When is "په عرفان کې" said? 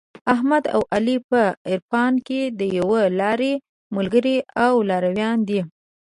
1.29-2.41